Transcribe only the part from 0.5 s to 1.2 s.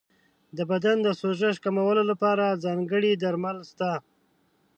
د بدن د